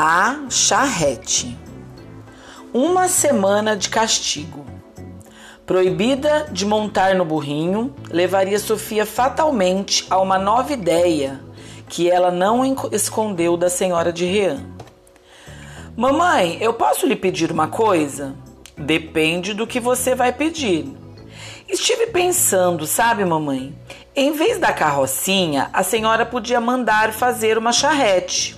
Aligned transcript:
A 0.00 0.44
charrete. 0.48 1.58
Uma 2.72 3.08
semana 3.08 3.76
de 3.76 3.88
castigo. 3.88 4.64
Proibida 5.66 6.46
de 6.52 6.64
montar 6.64 7.16
no 7.16 7.24
burrinho, 7.24 7.92
levaria 8.08 8.60
Sofia 8.60 9.04
fatalmente 9.04 10.06
a 10.08 10.20
uma 10.20 10.38
nova 10.38 10.72
ideia 10.72 11.40
que 11.88 12.08
ela 12.08 12.30
não 12.30 12.62
escondeu 12.92 13.56
da 13.56 13.68
senhora 13.68 14.12
de 14.12 14.24
Rean. 14.24 14.60
Mamãe, 15.96 16.58
eu 16.60 16.72
posso 16.74 17.04
lhe 17.04 17.16
pedir 17.16 17.50
uma 17.50 17.66
coisa? 17.66 18.36
Depende 18.76 19.52
do 19.52 19.66
que 19.66 19.80
você 19.80 20.14
vai 20.14 20.32
pedir. 20.32 20.96
Estive 21.68 22.06
pensando, 22.06 22.86
sabe, 22.86 23.24
mamãe? 23.24 23.76
Em 24.14 24.30
vez 24.30 24.60
da 24.60 24.72
carrocinha, 24.72 25.68
a 25.72 25.82
senhora 25.82 26.24
podia 26.24 26.60
mandar 26.60 27.12
fazer 27.12 27.58
uma 27.58 27.72
charrete 27.72 28.57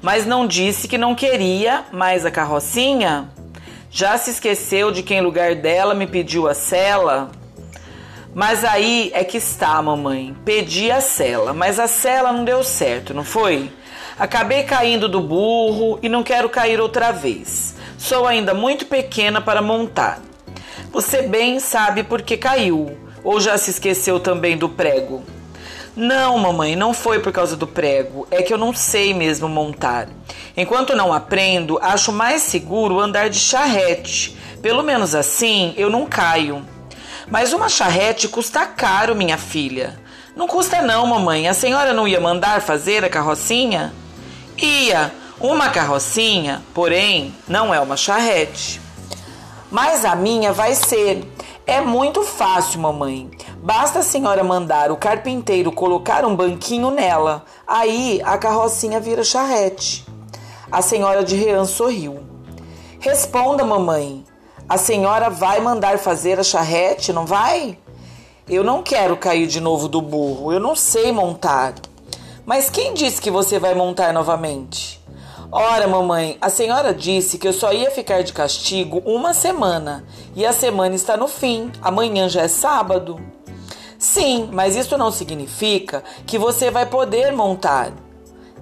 mas 0.00 0.26
não 0.26 0.46
disse 0.46 0.88
que 0.88 0.98
não 0.98 1.14
queria 1.14 1.84
mais 1.92 2.24
a 2.24 2.30
carrocinha? 2.30 3.28
Já 3.90 4.18
se 4.18 4.30
esqueceu 4.30 4.90
de 4.90 5.02
quem 5.02 5.20
lugar 5.20 5.54
dela 5.54 5.94
me 5.94 6.06
pediu 6.06 6.46
a 6.46 6.54
cela? 6.54 7.30
Mas 8.34 8.64
aí 8.64 9.10
é 9.14 9.24
que 9.24 9.38
está, 9.38 9.80
mamãe. 9.82 10.36
Pedi 10.44 10.90
a 10.90 11.00
cela, 11.00 11.52
mas 11.52 11.78
a 11.78 11.88
cela 11.88 12.32
não 12.32 12.44
deu 12.44 12.62
certo, 12.62 13.14
não 13.14 13.24
foi? 13.24 13.70
Acabei 14.18 14.64
caindo 14.64 15.08
do 15.08 15.20
burro 15.20 15.98
e 16.02 16.08
não 16.08 16.22
quero 16.22 16.48
cair 16.48 16.80
outra 16.80 17.10
vez. 17.12 17.74
Sou 17.96 18.26
ainda 18.26 18.52
muito 18.52 18.86
pequena 18.86 19.40
para 19.40 19.62
montar. 19.62 20.20
Você 20.92 21.22
bem 21.22 21.58
sabe 21.58 22.02
por 22.02 22.22
que 22.22 22.36
caiu, 22.36 22.96
ou 23.24 23.40
já 23.40 23.56
se 23.58 23.70
esqueceu 23.70 24.20
também 24.20 24.56
do 24.56 24.68
prego? 24.68 25.22
Não, 26.00 26.38
mamãe, 26.38 26.76
não 26.76 26.94
foi 26.94 27.18
por 27.18 27.32
causa 27.32 27.56
do 27.56 27.66
prego. 27.66 28.24
É 28.30 28.40
que 28.40 28.54
eu 28.54 28.56
não 28.56 28.72
sei 28.72 29.12
mesmo 29.12 29.48
montar. 29.48 30.06
Enquanto 30.56 30.94
não 30.94 31.12
aprendo, 31.12 31.76
acho 31.82 32.12
mais 32.12 32.42
seguro 32.42 33.00
andar 33.00 33.28
de 33.28 33.40
charrete. 33.40 34.38
Pelo 34.62 34.84
menos 34.84 35.12
assim 35.12 35.74
eu 35.76 35.90
não 35.90 36.06
caio. 36.06 36.64
Mas 37.28 37.52
uma 37.52 37.68
charrete 37.68 38.28
custa 38.28 38.64
caro, 38.64 39.16
minha 39.16 39.36
filha. 39.36 39.98
Não 40.36 40.46
custa 40.46 40.80
não, 40.80 41.04
mamãe. 41.04 41.48
A 41.48 41.52
senhora 41.52 41.92
não 41.92 42.06
ia 42.06 42.20
mandar 42.20 42.62
fazer 42.62 43.04
a 43.04 43.08
carrocinha? 43.08 43.92
Ia. 44.56 45.12
Uma 45.40 45.68
carrocinha, 45.68 46.62
porém, 46.72 47.34
não 47.48 47.74
é 47.74 47.80
uma 47.80 47.96
charrete. 47.96 48.80
Mas 49.68 50.04
a 50.04 50.14
minha 50.14 50.52
vai 50.52 50.76
ser. 50.76 51.24
É 51.66 51.80
muito 51.80 52.22
fácil, 52.22 52.78
mamãe. 52.78 53.28
Basta 53.68 53.98
a 53.98 54.02
senhora 54.02 54.42
mandar 54.42 54.90
o 54.90 54.96
carpinteiro 54.96 55.70
colocar 55.70 56.24
um 56.24 56.34
banquinho 56.34 56.90
nela. 56.90 57.44
Aí 57.66 58.18
a 58.24 58.38
carrocinha 58.38 58.98
vira 58.98 59.22
charrete. 59.22 60.06
A 60.72 60.80
senhora 60.80 61.22
de 61.22 61.36
Rean 61.36 61.66
sorriu. 61.66 62.18
Responda, 62.98 63.66
mamãe. 63.66 64.24
A 64.66 64.78
senhora 64.78 65.28
vai 65.28 65.60
mandar 65.60 65.98
fazer 65.98 66.40
a 66.40 66.42
charrete, 66.42 67.12
não 67.12 67.26
vai? 67.26 67.76
Eu 68.48 68.64
não 68.64 68.82
quero 68.82 69.18
cair 69.18 69.46
de 69.46 69.60
novo 69.60 69.86
do 69.86 70.00
burro. 70.00 70.50
Eu 70.50 70.60
não 70.60 70.74
sei 70.74 71.12
montar. 71.12 71.74
Mas 72.46 72.70
quem 72.70 72.94
disse 72.94 73.20
que 73.20 73.30
você 73.30 73.58
vai 73.58 73.74
montar 73.74 74.14
novamente? 74.14 74.98
Ora, 75.52 75.86
mamãe, 75.86 76.38
a 76.40 76.48
senhora 76.48 76.94
disse 76.94 77.36
que 77.36 77.46
eu 77.46 77.52
só 77.52 77.70
ia 77.70 77.90
ficar 77.90 78.22
de 78.22 78.32
castigo 78.32 79.02
uma 79.04 79.34
semana. 79.34 80.06
E 80.34 80.46
a 80.46 80.54
semana 80.54 80.94
está 80.94 81.18
no 81.18 81.28
fim. 81.28 81.70
Amanhã 81.82 82.30
já 82.30 82.40
é 82.40 82.48
sábado. 82.48 83.36
Sim, 83.98 84.48
mas 84.52 84.76
isso 84.76 84.96
não 84.96 85.10
significa 85.10 86.04
que 86.24 86.38
você 86.38 86.70
vai 86.70 86.86
poder 86.86 87.32
montar. 87.32 87.92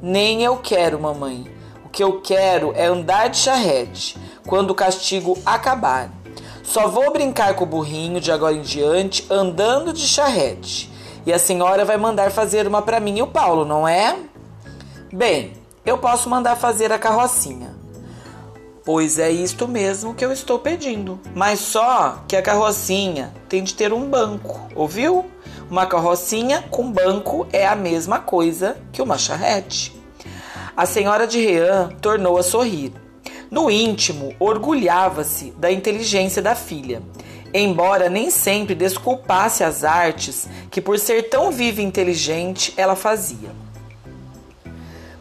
Nem 0.01 0.43
eu 0.43 0.57
quero, 0.57 0.99
mamãe. 0.99 1.47
O 1.85 1.91
que 1.91 2.03
eu 2.03 2.23
quero 2.23 2.73
é 2.75 2.87
andar 2.87 3.29
de 3.29 3.37
charrete 3.37 4.19
quando 4.47 4.71
o 4.71 4.75
castigo 4.75 5.37
acabar. 5.45 6.11
Só 6.63 6.89
vou 6.89 7.13
brincar 7.13 7.55
com 7.55 7.65
o 7.65 7.67
burrinho 7.67 8.21
de 8.21 8.33
agora 8.33 8.55
em 8.55 8.63
diante 8.63 9.27
andando 9.31 9.93
de 9.93 10.09
charrete. 10.09 10.91
E 11.27 11.33
a 11.33 11.39
senhora 11.39 11.85
vai 11.85 11.99
mandar 11.99 12.31
fazer 12.31 12.67
uma 12.67 12.81
para 12.81 12.99
mim 12.99 13.19
e 13.19 13.23
o 13.23 13.27
Paulo, 13.27 13.65
não 13.65 13.87
é? 13.87 14.17
Bem, 15.13 15.53
eu 15.85 15.99
posso 15.99 16.31
mandar 16.31 16.57
fazer 16.57 16.91
a 16.91 16.99
carrocinha. 16.99 17.76
Pois 18.87 19.19
é 19.19 19.29
isto 19.33 19.67
mesmo 19.67 20.15
que 20.15 20.25
eu 20.25 20.31
estou 20.31 20.61
pedindo. 20.61 21.19
Mas 21.35 21.59
só 21.59 22.23
que 22.29 22.37
a 22.37 22.41
carrocinha 22.41 23.35
tem 23.49 23.65
de 23.65 23.75
ter 23.75 23.93
um 23.93 24.09
banco, 24.09 24.69
ouviu? 24.77 25.27
Uma 25.69 25.87
carrocinha 25.87 26.63
com 26.71 26.93
banco 26.93 27.49
é 27.53 27.67
a 27.67 27.75
mesma 27.75 28.21
coisa 28.21 28.77
que 28.93 29.03
uma 29.03 29.19
charrete. 29.19 29.93
A 30.77 30.87
senhora 30.87 31.27
de 31.27 31.45
Rean 31.45 31.89
tornou 32.01 32.39
a 32.39 32.45
sorrir. 32.45 32.93
No 33.51 33.69
íntimo, 33.69 34.33
orgulhava-se 34.39 35.51
da 35.59 35.73
inteligência 35.73 36.41
da 36.41 36.55
filha, 36.55 37.03
embora 37.53 38.09
nem 38.09 38.31
sempre 38.31 38.77
desculpasse 38.77 39.65
as 39.65 39.83
artes 39.83 40.49
que, 40.71 40.81
por 40.81 40.97
ser 40.97 41.29
tão 41.29 41.51
viva 41.51 41.81
e 41.81 41.85
inteligente, 41.85 42.73
ela 42.77 42.95
fazia. 42.95 43.51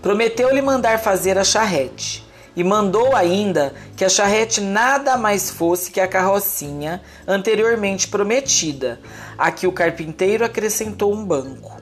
Prometeu-lhe 0.03 0.61
mandar 0.61 0.99
fazer 0.99 1.35
a 1.39 1.43
charrete 1.43 2.24
e 2.55 2.63
mandou 2.63 3.15
ainda 3.15 3.73
que 3.95 4.05
a 4.05 4.09
charrete 4.09 4.61
nada 4.61 5.17
mais 5.17 5.49
fosse 5.49 5.91
que 5.91 5.99
a 5.99 6.07
carrocinha 6.07 7.01
anteriormente 7.27 8.07
prometida, 8.07 8.99
a 9.37 9.51
que 9.51 9.67
o 9.67 9.71
carpinteiro 9.71 10.45
acrescentou 10.45 11.13
um 11.13 11.25
banco. 11.25 11.75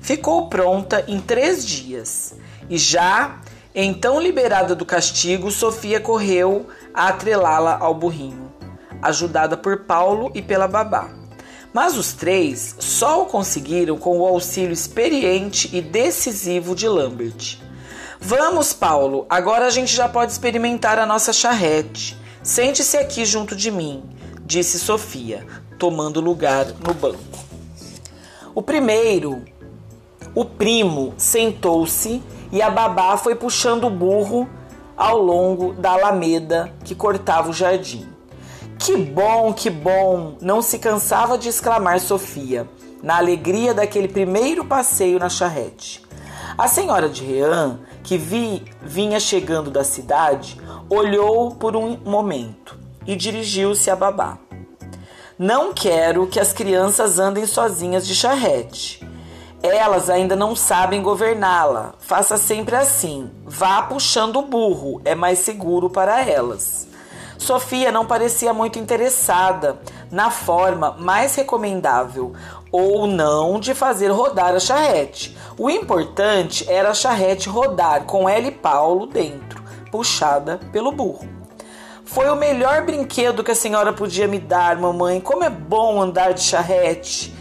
Ficou 0.00 0.48
pronta 0.48 1.04
em 1.08 1.20
três 1.20 1.64
dias 1.64 2.34
e 2.68 2.76
já, 2.76 3.40
então 3.74 4.20
liberada 4.20 4.74
do 4.74 4.84
castigo, 4.84 5.50
Sofia 5.50 6.00
correu 6.00 6.66
a 6.92 7.08
atrelá-la 7.08 7.78
ao 7.78 7.94
burrinho, 7.94 8.52
ajudada 9.00 9.56
por 9.56 9.84
Paulo 9.84 10.30
e 10.34 10.42
pela 10.42 10.68
babá. 10.68 11.08
Mas 11.72 11.96
os 11.96 12.12
três 12.12 12.76
só 12.78 13.22
o 13.22 13.26
conseguiram 13.26 13.96
com 13.96 14.18
o 14.18 14.26
auxílio 14.26 14.72
experiente 14.72 15.74
e 15.74 15.80
decisivo 15.80 16.74
de 16.74 16.86
Lambert. 16.86 17.58
Vamos, 18.24 18.72
Paulo, 18.72 19.26
agora 19.28 19.66
a 19.66 19.70
gente 19.70 19.92
já 19.92 20.08
pode 20.08 20.30
experimentar 20.30 20.96
a 20.96 21.04
nossa 21.04 21.32
charrete. 21.32 22.16
Sente-se 22.40 22.96
aqui 22.96 23.24
junto 23.24 23.56
de 23.56 23.68
mim, 23.68 24.04
disse 24.46 24.78
Sofia, 24.78 25.44
tomando 25.76 26.20
lugar 26.20 26.66
no 26.86 26.94
banco. 26.94 27.18
O 28.54 28.62
primeiro, 28.62 29.42
o 30.36 30.44
primo, 30.44 31.14
sentou-se 31.16 32.22
e 32.52 32.62
a 32.62 32.70
babá 32.70 33.16
foi 33.16 33.34
puxando 33.34 33.88
o 33.88 33.90
burro 33.90 34.48
ao 34.96 35.18
longo 35.18 35.72
da 35.72 35.90
alameda 35.90 36.72
que 36.84 36.94
cortava 36.94 37.50
o 37.50 37.52
jardim. 37.52 38.08
Que 38.78 38.96
bom, 38.96 39.52
que 39.52 39.68
bom! 39.68 40.36
Não 40.40 40.62
se 40.62 40.78
cansava 40.78 41.36
de 41.36 41.48
exclamar 41.48 41.98
Sofia, 41.98 42.68
na 43.02 43.16
alegria 43.16 43.74
daquele 43.74 44.06
primeiro 44.06 44.64
passeio 44.64 45.18
na 45.18 45.28
charrete. 45.28 46.00
A 46.56 46.68
senhora 46.68 47.08
de 47.08 47.24
Rean, 47.24 47.80
que 48.02 48.18
vi, 48.18 48.64
vinha 48.82 49.20
chegando 49.20 49.70
da 49.70 49.84
cidade, 49.84 50.60
olhou 50.88 51.54
por 51.54 51.76
um 51.76 51.96
momento 52.04 52.78
e 53.06 53.16
dirigiu-se 53.16 53.90
a 53.90 53.96
babá. 53.96 54.38
Não 55.38 55.72
quero 55.72 56.26
que 56.26 56.38
as 56.38 56.52
crianças 56.52 57.18
andem 57.18 57.46
sozinhas 57.46 58.06
de 58.06 58.14
charrete. 58.14 59.06
Elas 59.62 60.10
ainda 60.10 60.36
não 60.36 60.54
sabem 60.54 61.02
governá-la. 61.02 61.94
Faça 61.98 62.36
sempre 62.36 62.76
assim. 62.76 63.30
Vá 63.44 63.82
puxando 63.82 64.36
o 64.36 64.42
burro, 64.42 65.00
é 65.04 65.14
mais 65.14 65.38
seguro 65.38 65.88
para 65.88 66.22
elas. 66.22 66.88
Sofia 67.42 67.90
não 67.90 68.06
parecia 68.06 68.54
muito 68.54 68.78
interessada 68.78 69.80
na 70.10 70.30
forma 70.30 70.96
mais 70.98 71.34
recomendável 71.34 72.32
ou 72.70 73.06
não 73.06 73.58
de 73.58 73.74
fazer 73.74 74.08
rodar 74.08 74.54
a 74.54 74.60
charrete. 74.60 75.36
O 75.58 75.68
importante 75.68 76.64
era 76.70 76.90
a 76.90 76.94
charrete 76.94 77.48
rodar 77.48 78.04
com 78.04 78.28
ela 78.28 78.46
e 78.46 78.52
Paulo 78.52 79.06
dentro, 79.06 79.62
puxada 79.90 80.60
pelo 80.72 80.92
burro. 80.92 81.28
Foi 82.04 82.28
o 82.30 82.36
melhor 82.36 82.84
brinquedo 82.86 83.42
que 83.42 83.50
a 83.50 83.56
senhora 83.56 83.92
podia 83.92 84.28
me 84.28 84.38
dar, 84.38 84.76
mamãe. 84.76 85.20
Como 85.20 85.42
é 85.42 85.50
bom 85.50 86.00
andar 86.00 86.34
de 86.34 86.42
charrete! 86.42 87.34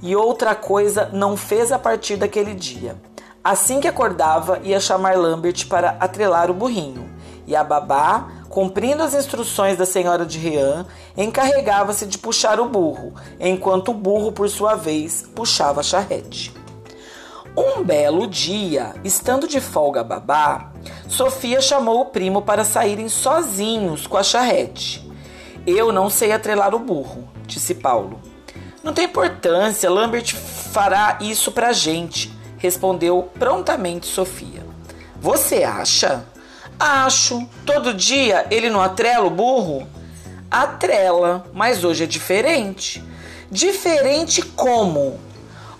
E 0.00 0.16
outra 0.16 0.54
coisa 0.54 1.10
não 1.12 1.36
fez 1.36 1.72
a 1.72 1.78
partir 1.78 2.16
daquele 2.16 2.54
dia. 2.54 2.96
Assim 3.44 3.80
que 3.80 3.88
acordava, 3.88 4.60
ia 4.62 4.80
chamar 4.80 5.16
Lambert 5.16 5.68
para 5.68 5.96
atrelar 6.00 6.50
o 6.50 6.54
burrinho. 6.54 7.10
E 7.46 7.54
a 7.54 7.62
babá 7.62 8.28
cumprindo 8.56 9.02
as 9.02 9.12
instruções 9.12 9.76
da 9.76 9.84
senhora 9.84 10.24
de 10.24 10.38
Rian, 10.38 10.86
encarregava-se 11.14 12.06
de 12.06 12.16
puxar 12.16 12.58
o 12.58 12.66
burro, 12.66 13.12
enquanto 13.38 13.90
o 13.90 13.94
burro, 13.94 14.32
por 14.32 14.48
sua 14.48 14.74
vez, 14.74 15.28
puxava 15.34 15.80
a 15.80 15.82
charrete. 15.82 16.54
Um 17.54 17.84
belo 17.84 18.26
dia, 18.26 18.94
estando 19.04 19.46
de 19.46 19.60
folga 19.60 20.02
babá, 20.02 20.72
Sofia 21.06 21.60
chamou 21.60 22.00
o 22.00 22.06
primo 22.06 22.40
para 22.40 22.64
saírem 22.64 23.10
sozinhos 23.10 24.06
com 24.06 24.16
a 24.16 24.22
charrete. 24.22 25.06
Eu 25.66 25.92
não 25.92 26.08
sei 26.08 26.32
atrelar 26.32 26.74
o 26.74 26.78
burro, 26.78 27.28
disse 27.46 27.74
Paulo. 27.74 28.22
Não 28.82 28.94
tem 28.94 29.04
importância, 29.04 29.90
Lambert 29.90 30.34
fará 30.34 31.18
isso 31.20 31.52
pra 31.52 31.74
gente, 31.74 32.32
respondeu 32.56 33.28
prontamente 33.38 34.06
Sofia. 34.06 34.64
Você 35.20 35.62
acha? 35.62 36.24
Acho. 36.78 37.46
Todo 37.64 37.94
dia 37.94 38.46
ele 38.50 38.68
não 38.68 38.80
atrela 38.80 39.26
o 39.26 39.30
burro? 39.30 39.86
Atrela, 40.50 41.46
mas 41.52 41.84
hoje 41.84 42.04
é 42.04 42.06
diferente. 42.06 43.02
Diferente 43.50 44.42
como? 44.42 45.18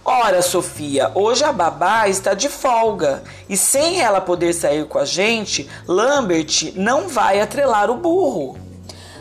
Ora, 0.05 0.41
Sofia, 0.41 1.11
hoje 1.15 1.43
a 1.43 1.53
babá 1.53 2.09
está 2.09 2.33
de 2.33 2.49
folga 2.49 3.25
e 3.49 3.57
sem 3.57 4.01
ela 4.01 4.21
poder 4.21 4.53
sair 4.53 4.87
com 4.87 4.99
a 4.99 5.05
gente, 5.05 5.69
Lambert 5.87 6.73
não 6.77 7.09
vai 7.09 7.41
atrelar 7.41 7.91
o 7.91 7.97
burro. 7.97 8.57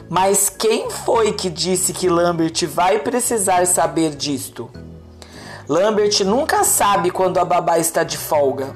Mas 0.08 0.48
quem 0.48 0.92
foi 0.92 1.34
que 1.34 1.50
disse 1.50 1.92
que 1.92 2.08
Lambert 2.08 2.68
vai 2.68 3.00
precisar 3.00 3.66
saber 3.66 4.16
disto? 4.16 4.70
Lambert 5.68 6.24
nunca 6.24 6.64
sabe 6.64 7.10
quando 7.10 7.40
a 7.40 7.46
babá 7.46 7.80
está 7.80 8.04
de 8.04 8.18
folga. 8.18 8.76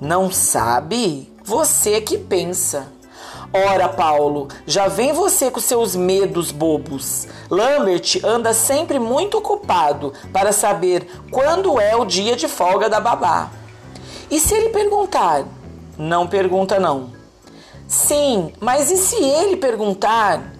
Não 0.00 0.30
sabe? 0.30 1.33
Você 1.44 2.00
que 2.00 2.16
pensa. 2.16 2.88
Ora, 3.52 3.86
Paulo, 3.86 4.48
já 4.66 4.88
vem 4.88 5.12
você 5.12 5.50
com 5.50 5.60
seus 5.60 5.94
medos 5.94 6.50
bobos. 6.50 7.28
Lambert 7.50 8.18
anda 8.24 8.54
sempre 8.54 8.98
muito 8.98 9.36
ocupado 9.36 10.14
para 10.32 10.52
saber 10.52 11.06
quando 11.30 11.78
é 11.78 11.94
o 11.94 12.06
dia 12.06 12.34
de 12.34 12.48
folga 12.48 12.88
da 12.88 12.98
babá. 12.98 13.50
E 14.30 14.40
se 14.40 14.54
ele 14.54 14.70
perguntar? 14.70 15.44
Não 15.98 16.26
pergunta, 16.26 16.80
não. 16.80 17.12
Sim, 17.86 18.50
mas 18.58 18.90
e 18.90 18.96
se 18.96 19.22
ele 19.22 19.58
perguntar? 19.58 20.50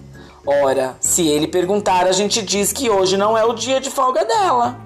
Ora, 0.45 0.95
se 0.99 1.27
ele 1.27 1.47
perguntar, 1.47 2.05
a 2.05 2.11
gente 2.11 2.43
diz 2.43 2.71
que 2.71 2.91
hoje 2.91 3.17
não 3.17 3.35
é 3.35 3.43
o 3.43 3.53
dia 3.53 3.81
de 3.81 3.89
folga 3.89 4.23
dela. 4.23 4.79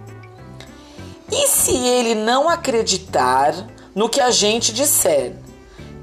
E 1.30 1.48
se 1.48 1.76
ele 1.76 2.16
não 2.16 2.48
acreditar 2.48 3.54
no 3.94 4.08
que 4.08 4.22
a 4.22 4.32
gente 4.32 4.74
disser? 4.74 5.36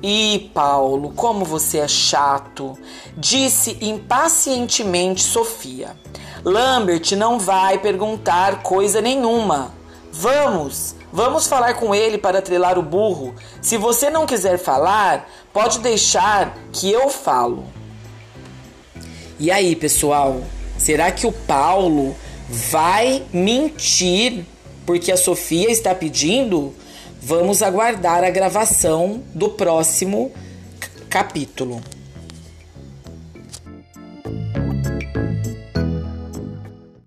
E 0.08 0.53
Paulo, 0.55 1.11
como 1.17 1.44
você 1.44 1.79
é 1.79 1.88
chato, 1.88 2.79
disse 3.17 3.76
impacientemente 3.81 5.20
Sofia. 5.20 5.97
Lambert 6.44 7.17
não 7.17 7.41
vai 7.41 7.76
perguntar 7.76 8.62
coisa 8.62 9.00
nenhuma. 9.00 9.75
Vamos, 10.12 10.94
vamos 11.12 11.49
falar 11.49 11.75
com 11.75 11.93
ele 11.93 12.19
para 12.19 12.41
trelar 12.41 12.79
o 12.79 12.82
burro. 12.82 13.35
Se 13.61 13.76
você 13.76 14.08
não 14.08 14.26
quiser 14.26 14.58
falar, 14.58 15.29
pode 15.53 15.81
deixar 15.81 16.56
que 16.73 16.88
eu 16.88 17.08
falo. 17.08 17.64
E 19.41 19.50
aí, 19.50 19.75
pessoal, 19.75 20.41
será 20.79 21.11
que 21.11 21.26
o 21.26 21.32
Paulo 21.32 22.14
vai 22.49 23.25
mentir 23.32 24.47
porque 24.87 25.11
a 25.11 25.17
Sofia 25.17 25.69
está 25.69 25.93
pedindo? 25.97 26.73
Vamos 27.28 27.61
aguardar 27.61 28.23
a 28.23 28.31
gravação 28.31 29.20
do 29.34 29.49
próximo 29.49 30.31
capítulo. 31.11 31.81